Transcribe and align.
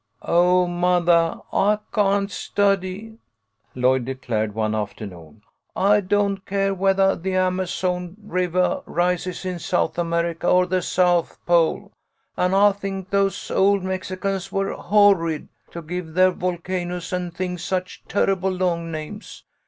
"Oh, 0.23 0.65
mothah, 0.65 1.43
I 1.53 1.77
can't 1.93 2.31
study," 2.31 3.19
Lloyd 3.75 4.03
declared 4.05 4.55
one 4.55 4.73
afternoon." 4.73 5.43
I 5.93 5.99
don't 6.01 6.43
care 6.43 6.71
whethah 6.73 7.17
the 7.21 7.35
Amazon 7.35 8.17
Rivah 8.19 8.81
rises 8.87 9.45
in 9.45 9.59
South 9.59 9.99
America 9.99 10.47
or 10.49 10.65
the 10.65 10.81
South 10.81 11.37
Pole; 11.45 11.91
an' 12.35 12.55
I 12.55 12.71
think 12.71 13.11
those 13.11 13.51
old 13.51 13.83
Mexicans 13.83 14.51
were 14.51 14.73
horrid 14.73 15.49
to 15.69 15.83
give 15.83 16.15
their 16.15 16.31
volcanoes 16.31 17.13
an' 17.13 17.29
things 17.29 17.63
such 17.63 18.03
terrible 18.09 18.49
long 18.49 18.89
names. 18.89 19.43